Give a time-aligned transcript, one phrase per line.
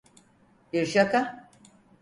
[0.73, 1.49] Bir Şaka.